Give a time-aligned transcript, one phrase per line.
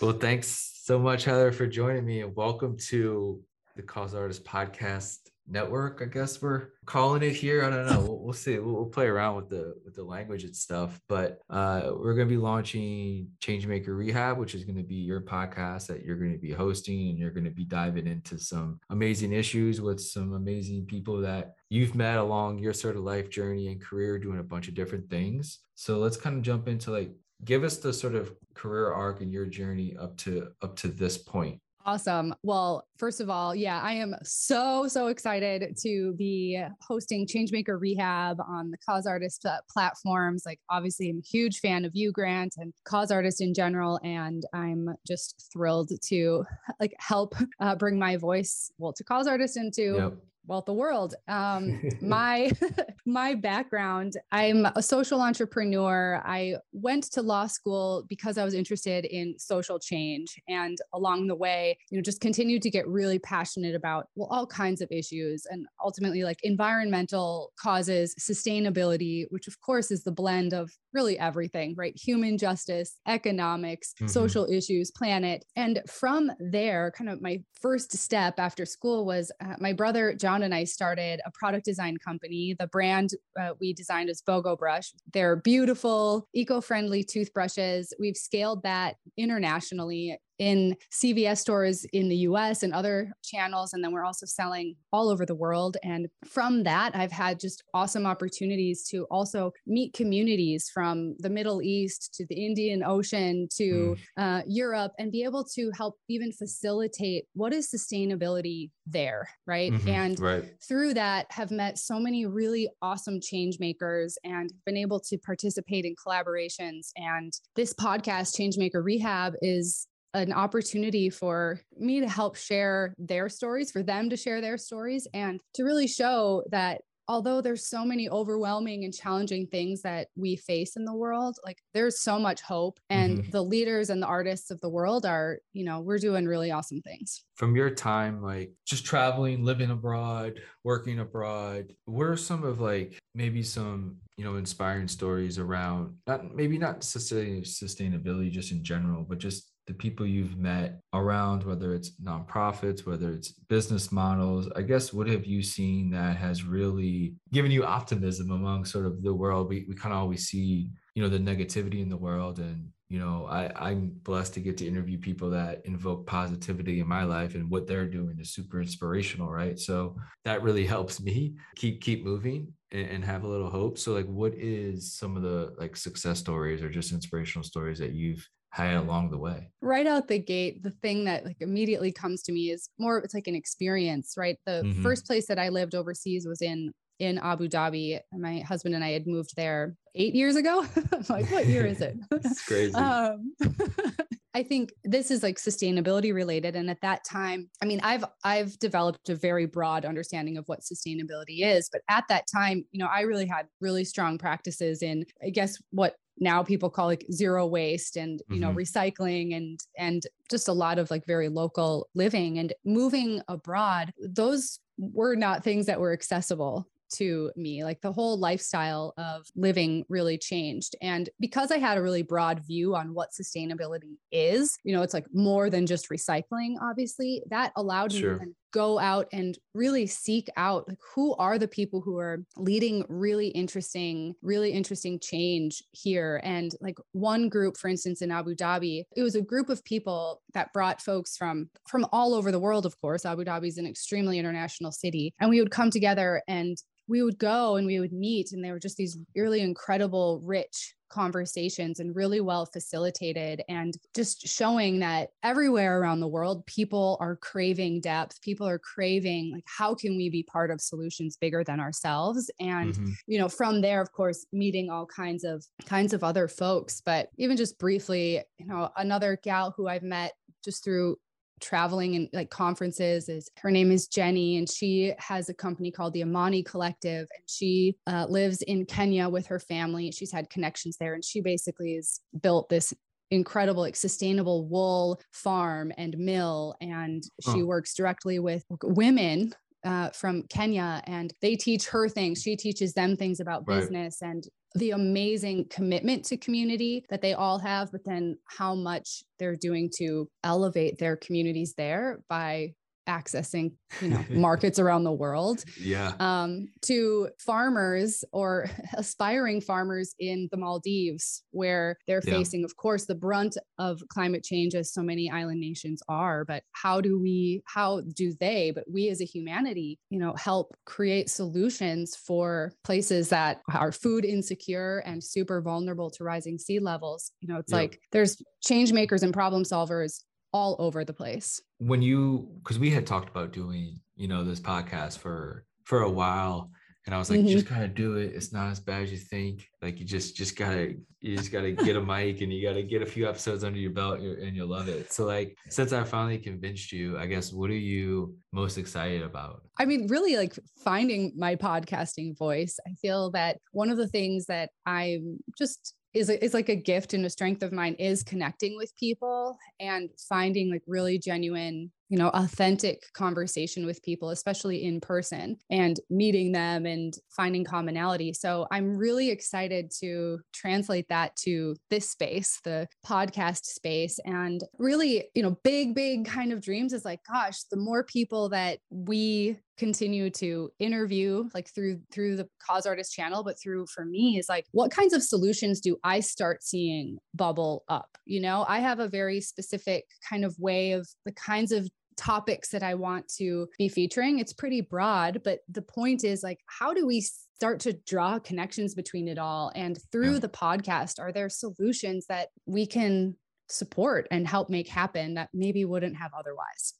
[0.00, 3.38] Well, thanks so much, Heather, for joining me, and welcome to
[3.76, 6.00] the Cause Artist Podcast Network.
[6.00, 7.62] I guess we're calling it here.
[7.66, 8.00] I don't know.
[8.00, 8.58] We'll, we'll see.
[8.58, 10.98] We'll, we'll, play around with the with the language and stuff.
[11.06, 15.20] But uh, we're going to be launching Changemaker Rehab, which is going to be your
[15.20, 18.80] podcast that you're going to be hosting, and you're going to be diving into some
[18.88, 23.68] amazing issues with some amazing people that you've met along your sort of life journey
[23.68, 25.58] and career, doing a bunch of different things.
[25.74, 27.12] So let's kind of jump into like
[27.44, 31.16] give us the sort of career arc and your journey up to up to this
[31.16, 32.34] point Awesome.
[32.42, 38.38] Well, first of all, yeah, I am so, so excited to be hosting Changemaker Rehab
[38.46, 40.42] on the Cause Artist uh, platforms.
[40.44, 43.98] Like, obviously, I'm a huge fan of you, Grant, and Cause Artist in general.
[44.04, 46.44] And I'm just thrilled to
[46.78, 50.12] like help uh, bring my voice, well, to Cause Artist into yep
[50.50, 51.14] well the world.
[51.28, 52.50] Um my
[53.06, 56.20] my background i'm a social entrepreneur.
[56.24, 60.28] I went to law school because i was interested in social change.
[60.48, 64.46] And along the way you know just continued to get really passionate about well all
[64.46, 70.52] kinds of issues and ultimately like environmental causes sustainability which of course is the blend
[70.52, 71.96] of really everything right?
[71.96, 74.08] Human justice economics mm-hmm.
[74.08, 75.44] social issues planet.
[75.54, 80.39] And from there kind of my first step after school was uh, my brother john
[80.42, 82.56] And I started a product design company.
[82.58, 83.10] The brand
[83.40, 84.92] uh, we designed is Bogo Brush.
[85.12, 87.92] They're beautiful, eco friendly toothbrushes.
[87.98, 93.74] We've scaled that internationally in CVS stores in the US and other channels.
[93.74, 95.76] And then we're also selling all over the world.
[95.84, 101.60] And from that, I've had just awesome opportunities to also meet communities from the Middle
[101.60, 103.98] East to the Indian Ocean to mm.
[104.16, 109.28] uh, Europe and be able to help even facilitate what is sustainability there.
[109.46, 109.72] Right.
[109.72, 109.88] Mm-hmm.
[109.88, 110.44] And right.
[110.66, 115.84] through that, have met so many really awesome change makers and been able to participate
[115.84, 116.88] in collaborations.
[116.96, 123.70] And this podcast, Changemaker Rehab, is an opportunity for me to help share their stories,
[123.70, 126.80] for them to share their stories, and to really show that
[127.10, 131.58] although there's so many overwhelming and challenging things that we face in the world like
[131.74, 133.30] there's so much hope and mm-hmm.
[133.30, 136.80] the leaders and the artists of the world are you know we're doing really awesome
[136.82, 142.60] things from your time like just traveling living abroad working abroad what are some of
[142.60, 148.62] like maybe some you know inspiring stories around not maybe not necessarily sustainability just in
[148.62, 154.48] general but just the people you've met around, whether it's nonprofits, whether it's business models.
[154.56, 159.00] I guess what have you seen that has really given you optimism among sort of
[159.00, 159.48] the world?
[159.48, 162.40] We, we kind of always see, you know, the negativity in the world.
[162.40, 166.88] And, you know, I, I'm blessed to get to interview people that invoke positivity in
[166.88, 169.56] my life and what they're doing is super inspirational, right?
[169.56, 169.94] So
[170.24, 173.78] that really helps me keep keep moving and have a little hope.
[173.78, 177.92] So like what is some of the like success stories or just inspirational stories that
[177.92, 179.50] you've had along the way?
[179.60, 183.14] Right out the gate, the thing that like immediately comes to me is more it's
[183.14, 184.36] like an experience, right?
[184.46, 184.82] The mm-hmm.
[184.82, 187.98] first place that I lived overseas was in in Abu Dhabi.
[188.12, 190.64] My husband and I had moved there eight years ago.
[190.92, 191.96] I'm like, what year is it?
[192.12, 192.74] It's crazy.
[192.74, 193.34] Um,
[194.34, 196.54] I think this is like sustainability related.
[196.54, 200.60] And at that time, I mean, I've I've developed a very broad understanding of what
[200.60, 201.68] sustainability is.
[201.72, 205.60] But at that time, you know, I really had really strong practices in, I guess,
[205.70, 208.58] what now people call like zero waste and you know mm-hmm.
[208.58, 214.60] recycling and and just a lot of like very local living and moving abroad those
[214.78, 217.64] were not things that were accessible to me.
[217.64, 220.76] Like the whole lifestyle of living really changed.
[220.82, 224.94] And because I had a really broad view on what sustainability is, you know, it's
[224.94, 228.18] like more than just recycling, obviously, that allowed sure.
[228.18, 232.24] me to go out and really seek out like who are the people who are
[232.36, 236.20] leading really interesting really interesting change here?
[236.24, 240.22] And like one group for instance in Abu Dhabi it was a group of people
[240.34, 243.04] that brought folks from from all over the world of course.
[243.04, 245.14] Abu Dhabi is an extremely international city.
[245.20, 246.56] And we would come together and
[246.88, 250.74] we would go and we would meet and they were just these really incredible rich
[250.90, 257.16] conversations and really well facilitated and just showing that everywhere around the world people are
[257.16, 261.60] craving depth people are craving like how can we be part of solutions bigger than
[261.60, 262.90] ourselves and mm-hmm.
[263.06, 267.08] you know from there of course meeting all kinds of kinds of other folks but
[267.16, 270.12] even just briefly you know another gal who I've met
[270.44, 270.96] just through
[271.40, 275.92] traveling and like conferences is her name is Jenny and she has a company called
[275.94, 279.90] the Amani Collective and she uh, lives in Kenya with her family.
[279.90, 282.72] She's had connections there and she basically has built this
[283.10, 287.02] incredible like sustainable wool farm and mill and
[287.32, 289.34] she works directly with women
[289.64, 292.22] uh, from Kenya and they teach her things.
[292.22, 293.60] She teaches them things about right.
[293.60, 294.24] business and
[294.54, 299.70] the amazing commitment to community that they all have, but then how much they're doing
[299.76, 302.52] to elevate their communities there by
[302.88, 310.28] accessing you know markets around the world yeah um, to farmers or aspiring farmers in
[310.30, 312.14] the maldives where they're yeah.
[312.14, 316.42] facing of course the brunt of climate change as so many island nations are but
[316.52, 321.08] how do we how do they but we as a humanity you know help create
[321.08, 327.28] solutions for places that are food insecure and super vulnerable to rising sea levels you
[327.28, 327.58] know it's yeah.
[327.58, 330.00] like there's change makers and problem solvers
[330.32, 331.40] all over the place.
[331.58, 335.90] When you, because we had talked about doing, you know, this podcast for for a
[335.90, 336.50] while,
[336.86, 337.28] and I was like, mm-hmm.
[337.28, 338.12] just gotta do it.
[338.14, 339.46] It's not as bad as you think.
[339.60, 342.80] Like you just just gotta you just gotta get a mic and you gotta get
[342.82, 344.92] a few episodes under your belt and you'll love it.
[344.92, 349.42] So like since I finally convinced you, I guess what are you most excited about?
[349.58, 352.58] I mean, really like finding my podcasting voice.
[352.66, 356.94] I feel that one of the things that I'm just is is like a gift
[356.94, 361.98] and a strength of mine is connecting with people and finding like really genuine you
[361.98, 368.12] know authentic conversation with people especially in person and meeting them and finding commonality.
[368.12, 375.04] So i'm really excited to translate that to this space the podcast space and really
[375.14, 379.36] you know big big kind of dreams is like gosh the more people that we
[379.58, 384.26] continue to interview like through through the cause artist channel but through for me is
[384.26, 387.98] like what kinds of solutions do i start seeing bubble up?
[388.06, 391.68] You know i have a very specific kind of way of the kinds of
[392.00, 394.18] topics that I want to be featuring.
[394.18, 398.74] It's pretty broad, but the point is like, how do we start to draw connections
[398.74, 399.52] between it all?
[399.54, 400.20] And through yeah.
[400.20, 403.16] the podcast, are there solutions that we can
[403.48, 406.74] support and help make happen that maybe wouldn't have otherwise?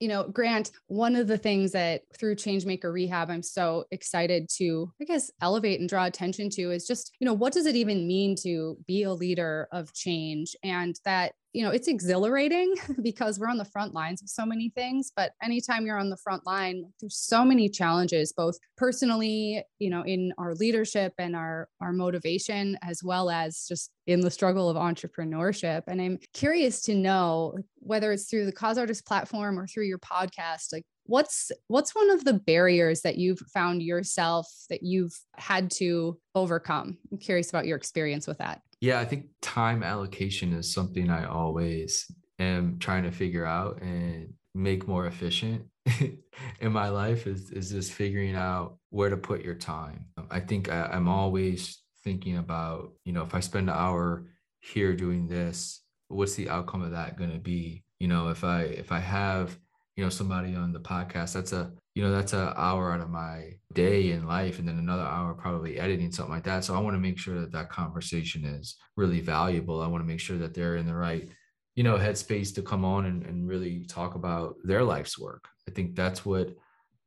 [0.00, 4.92] you know, Grant, one of the things that through Changemaker Rehab, I'm so excited to,
[5.00, 8.06] I guess, elevate and draw attention to is just, you know, what does it even
[8.06, 10.56] mean to be a leader of change?
[10.62, 14.70] And that you know, it's exhilarating because we're on the front lines of so many
[14.70, 15.12] things.
[15.16, 20.02] But anytime you're on the front line, there's so many challenges, both personally, you know,
[20.02, 24.76] in our leadership and our our motivation, as well as just in the struggle of
[24.76, 25.82] entrepreneurship.
[25.86, 30.00] And I'm curious to know whether it's through the Cause Artist platform or through your
[30.00, 35.70] podcast, like what's what's one of the barriers that you've found yourself that you've had
[35.70, 40.70] to overcome i'm curious about your experience with that yeah, I think time allocation is
[40.70, 42.04] something I always
[42.38, 45.64] am trying to figure out and make more efficient
[46.60, 50.04] in my life is, is just figuring out where to put your time.
[50.30, 54.26] I think I, I'm always thinking about, you know, if I spend an hour
[54.60, 57.84] here doing this, what's the outcome of that going to be?
[58.00, 59.58] You know, if I if I have
[59.96, 63.10] you know somebody on the podcast that's a you know that's an hour out of
[63.10, 66.64] my day in life and then another hour probably editing something like that.
[66.64, 69.80] So i want to make sure that that conversation is really valuable.
[69.80, 71.28] I want to make sure that they're in the right
[71.76, 75.48] you know headspace to come on and, and really talk about their life's work.
[75.68, 76.54] I think that's what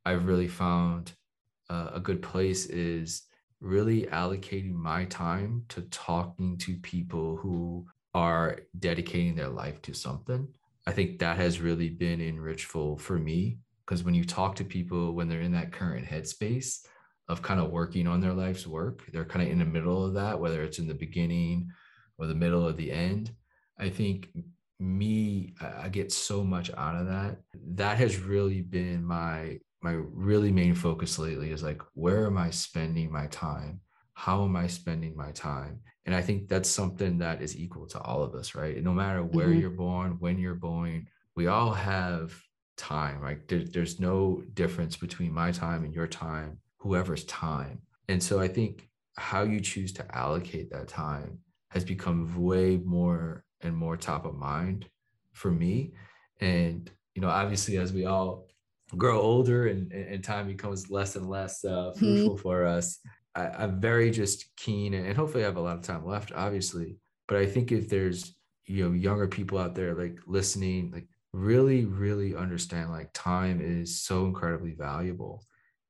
[0.04, 1.12] i've really found
[1.70, 3.22] uh, a good place is
[3.60, 7.84] really allocating my time to talking to people who
[8.14, 10.48] are dedicating their life to something
[10.88, 15.12] I think that has really been enrichful for me because when you talk to people
[15.12, 16.78] when they're in that current headspace
[17.28, 20.14] of kind of working on their life's work, they're kind of in the middle of
[20.14, 21.68] that, whether it's in the beginning
[22.16, 23.32] or the middle or the end.
[23.78, 24.30] I think
[24.80, 27.36] me, I get so much out of that.
[27.74, 32.48] That has really been my my really main focus lately is like where am I
[32.48, 33.82] spending my time?
[34.18, 35.78] How am I spending my time?
[36.04, 38.82] And I think that's something that is equal to all of us, right?
[38.82, 39.60] No matter where mm-hmm.
[39.60, 41.06] you're born, when you're born,
[41.36, 42.34] we all have
[42.76, 43.20] time.
[43.20, 43.46] Right?
[43.46, 47.80] There, there's no difference between my time and your time, whoever's time.
[48.08, 51.38] And so I think how you choose to allocate that time
[51.70, 54.88] has become way more and more top of mind
[55.32, 55.92] for me.
[56.40, 58.48] And, you know, obviously, as we all
[58.96, 61.98] grow older and, and time becomes less and less uh, mm-hmm.
[61.98, 62.42] fruitful mm-hmm.
[62.42, 62.98] for us,
[63.34, 66.96] I, am very just keen and hopefully I have a lot of time left, obviously.
[67.26, 68.34] But I think if there's
[68.66, 74.00] you know younger people out there like listening, like really, really understand like time is
[74.00, 75.44] so incredibly valuable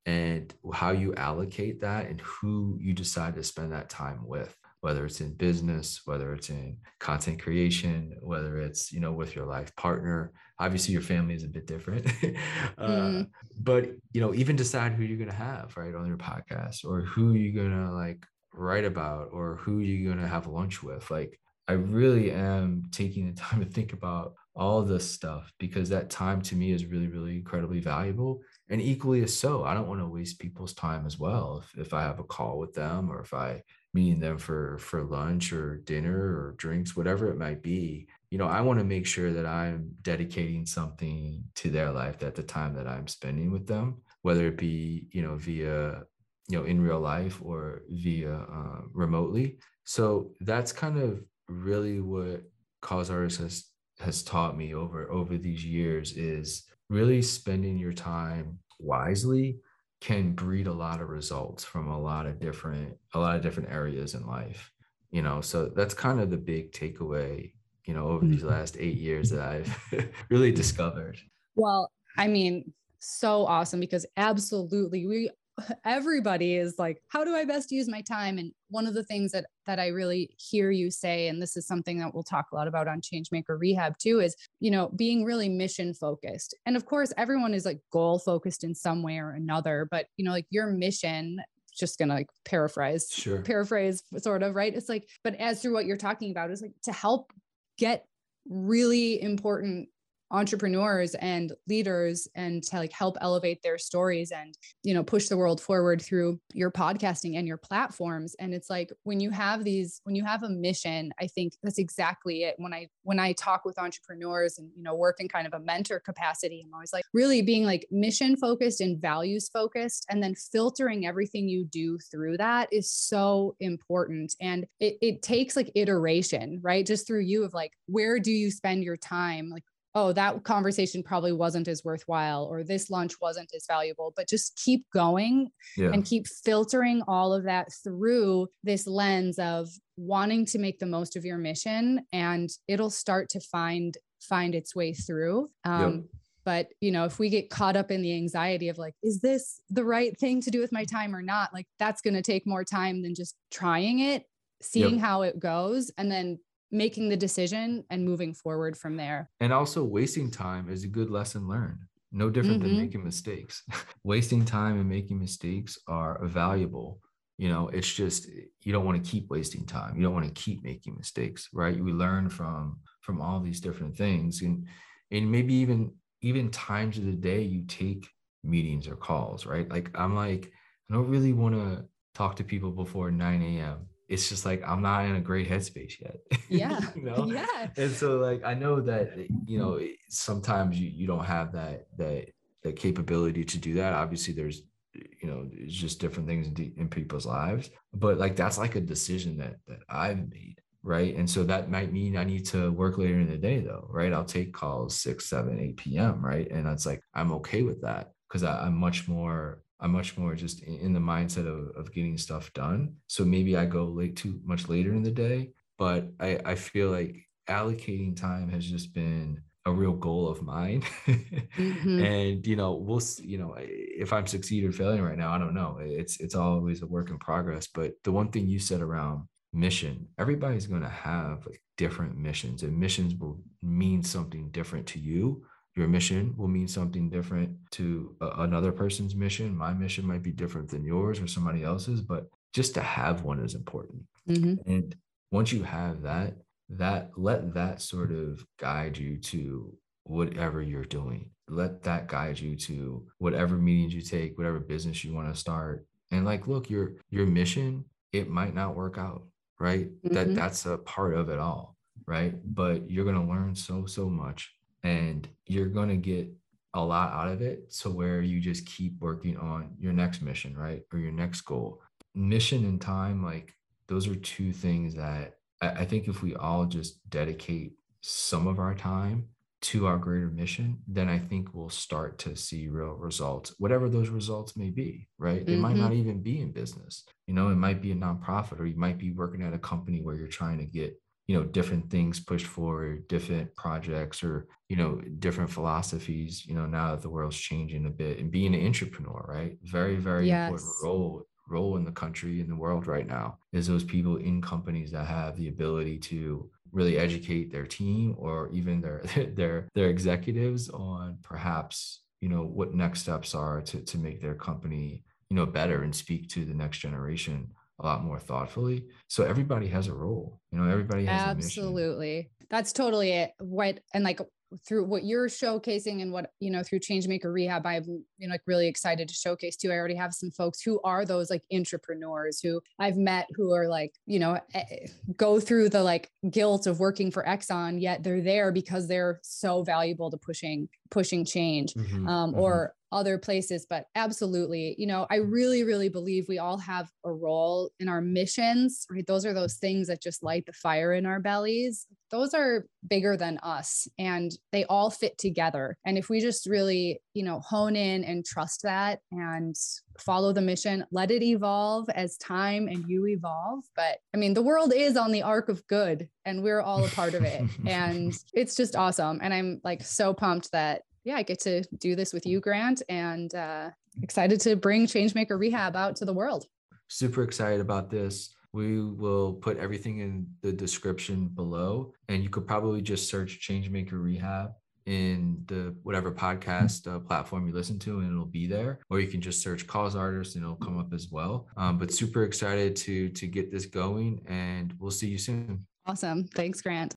[0.07, 5.05] and how you allocate that and who you decide to spend that time with whether
[5.05, 9.75] it's in business whether it's in content creation whether it's you know with your life
[9.77, 10.33] partner.
[10.61, 12.07] Obviously your family is a bit different.
[12.77, 13.29] Uh, mm.
[13.61, 17.01] but you know even decide who you're going to have right on your podcast or
[17.01, 21.11] who you're going to like write about or who you're going to have lunch with.
[21.11, 26.11] Like i really am taking the time to think about all this stuff because that
[26.11, 28.41] time to me is really really incredibly valuable.
[28.71, 31.95] And equally as so i don't want to waste people's time as well if, if
[31.95, 33.63] i have a call with them or if i
[33.95, 38.47] meeting them for for lunch or dinner or drinks whatever it might be you know
[38.47, 42.75] i want to make sure that i'm dedicating something to their life at the time
[42.75, 46.03] that i'm spending with them whether it be you know via
[46.49, 49.59] you know in real life or via uh, remotely.
[49.85, 52.43] So that's kind of really what
[52.81, 58.59] cause artist has has taught me over over these years is really spending your time
[58.79, 59.61] wisely
[60.01, 63.71] can breed a lot of results from a lot of different a lot of different
[63.71, 64.73] areas in life
[65.11, 67.53] you know so that's kind of the big takeaway
[67.85, 68.51] you know over these mm-hmm.
[68.51, 71.19] last eight years that i've really discovered
[71.57, 75.31] well i mean so awesome because absolutely we
[75.85, 78.39] everybody is like how do i best use my time?
[78.39, 81.67] And one of the things that that i really hear you say and this is
[81.67, 85.25] something that we'll talk a lot about on changemaker rehab too is you know being
[85.25, 86.55] really mission focused.
[86.67, 90.25] And of course everyone is like goal focused in some way or another but you
[90.25, 91.41] know like your mission
[91.79, 93.43] just gonna like paraphrase sure.
[93.43, 94.75] paraphrase sort of right?
[94.75, 97.33] It's like but as through what you're talking about is like to help
[97.79, 98.05] get
[98.49, 99.89] really important
[100.31, 105.37] entrepreneurs and leaders and to like help elevate their stories and you know push the
[105.37, 108.35] world forward through your podcasting and your platforms.
[108.39, 111.79] And it's like when you have these when you have a mission i think that's
[111.79, 112.55] exactly it.
[112.59, 115.61] When i when i talk with entrepreneurs and you know work in kind of a
[115.61, 120.35] mentor capacity i'm always like really being like mission focused and values focused and then
[120.35, 124.35] filtering everything you do through that is so important.
[124.41, 126.87] And it, it takes like iteration right?
[126.87, 129.51] Just through you of like where do you spend your time?
[129.51, 129.65] Like
[129.95, 134.61] oh, that conversation probably wasn't as worthwhile or this lunch wasn't as valuable, but just
[134.63, 135.91] keep going yeah.
[135.91, 141.17] and keep filtering all of that through this lens of wanting to make the most
[141.17, 145.51] of your mission and it'll start to find find its way through.
[145.65, 146.05] Um, yep.
[146.45, 149.61] But you know, if we get caught up in the anxiety of like, is this
[149.69, 151.53] the right thing to do with my time or not?
[151.53, 154.25] Like, that's going to take more time than just trying it,
[154.63, 155.01] seeing yep.
[155.01, 156.39] how it goes, and then
[156.71, 159.31] making the decision and moving forward from there.
[159.41, 161.79] And also, wasting time is a good lesson learned.
[162.13, 162.75] No different mm-hmm.
[162.75, 163.63] than making mistakes.
[164.05, 167.01] wasting time and making mistakes are valuable.
[167.37, 168.29] You know, it's just
[168.63, 169.97] you don't want to keep wasting time.
[169.97, 171.79] You don't want to keep making mistakes, right?
[171.79, 174.67] We learn from from all these different things, and
[175.11, 178.09] and maybe even even times of the day you take
[178.43, 179.69] meetings or calls, right?
[179.71, 180.51] Like I'm like
[180.91, 181.85] I don't really want to
[182.15, 186.01] talk to people before 9 a.m it's just like I'm not in a great headspace
[186.01, 186.17] yet.
[186.49, 186.81] Yeah.
[186.97, 187.27] you know?
[187.27, 187.69] Yeah.
[187.77, 191.53] And so like I know that eh, you know eh, sometimes you you don't have
[191.53, 192.31] that that
[192.63, 193.93] that capability to do that.
[193.93, 194.63] Obviously there's
[194.97, 198.75] eh, you know it's just different things in, in people's lives but like that's like
[198.77, 202.71] a decision that that i've made right and so that might mean i need to
[202.73, 206.51] work later in the day though right i'll take calls 6 7 8 p.m right
[206.51, 210.63] and it's like i'm okay with that because i'm much more I'm much more just
[210.63, 212.97] in the mindset of, of getting stuff done.
[213.07, 216.91] So maybe I go late too much later in the day, but I, I feel
[216.91, 220.83] like allocating time has just been a real goal of mine.
[221.07, 222.05] mm-hmm.
[222.05, 225.55] And you know, we'll you know, if I'm succeeding or failing right now, I don't
[225.55, 225.79] know.
[225.81, 227.69] It's it's always a work in progress.
[227.73, 232.79] But the one thing you said around mission, everybody's gonna have like different missions, and
[232.79, 235.45] missions will mean something different to you
[235.79, 239.57] your mission will mean something different to another person's mission.
[239.57, 243.39] My mission might be different than yours or somebody else's, but just to have one
[243.39, 244.03] is important.
[244.29, 244.71] Mm-hmm.
[244.71, 244.97] And
[245.31, 246.35] once you have that,
[246.71, 251.31] that let that sort of guide you to whatever you're doing.
[251.49, 255.87] Let that guide you to whatever meetings you take, whatever business you want to start.
[256.11, 259.23] And like, look, your your mission, it might not work out,
[259.61, 259.87] right?
[259.87, 260.15] Mm-hmm.
[260.15, 262.35] That that's a part of it all, right?
[262.45, 264.53] But you're gonna learn so, so much
[264.89, 266.29] and you're going to get
[266.75, 270.57] a lot out of it so where you just keep working on your next mission
[270.57, 271.81] right or your next goal
[272.15, 273.55] mission and time like
[273.89, 278.75] those are two things that I, think if we all just dedicate some of our
[278.75, 279.29] time
[279.63, 284.09] to our greater mission then i think we'll start to see real results whatever those
[284.09, 285.55] results may be right mm-hmm.
[285.55, 286.01] it might not mm-hmm.
[286.01, 289.11] even be in business you know it might be a nonprofit or you might be
[289.11, 290.97] working at a company where you're trying to get
[291.29, 296.67] you know different things pushed forward different projects or you know different philosophies you know
[296.67, 300.51] now that the world's changing a bit and being an entrepreneur right very very yes.
[300.51, 304.43] important role role in the country in the world right now is those people in
[304.43, 309.03] companies that have the ability to really educate their team or even their
[309.35, 314.35] their their executives on perhaps you know what next steps are to to make their
[314.35, 318.87] company you know better and speak to the next generation a lot more thoughtfully.
[319.09, 320.41] So everybody has a role.
[320.51, 322.31] You know, everybody has absolutely.
[322.51, 323.33] That's totally it.
[323.39, 324.21] What and like
[324.67, 327.85] through what you're showcasing and what you know through changemaker rehab i'm
[328.17, 331.05] you know like really excited to showcase too i already have some folks who are
[331.05, 335.83] those like entrepreneurs who i've met who are like you know eh, go through the
[335.83, 340.67] like guilt of working for exxon yet they're there because they're so valuable to pushing
[340.91, 342.41] pushing change mm-hmm, um, mm-hmm.
[342.41, 347.13] or other places but absolutely you know i really really believe we all have a
[347.13, 349.07] role in our missions right?
[349.07, 351.87] Those are those things that just light the fire in our bellies.
[352.11, 355.77] Those are bigger than us and they all fit together.
[355.85, 359.57] And if we just really you know hone in and trust that and
[359.99, 363.65] follow the mission let it evolve as time and you evolve.
[363.75, 366.89] But i mean the world is on the arc of good and we're all a
[366.89, 369.21] part of it and it's just awesome.
[369.23, 372.83] And i'm like so pumped that yeah, I get to do this with you, Grant,
[372.91, 373.71] and uh,
[374.03, 376.45] excited to bring Changemaker Rehab out to the world.
[376.89, 378.35] Super excited about this.
[378.53, 383.93] We will put everything in the description below, and you could probably just search Changemaker
[383.93, 384.51] Rehab
[384.85, 388.79] in the whatever podcast uh, platform you listen to and it'll be there.
[388.91, 391.47] Or you can just search cause artist and it'll come up as well.
[391.59, 395.67] Um, but super excited to to get this going and we'll see you soon.
[395.85, 396.25] Awesome.
[396.29, 396.87] Thanks grant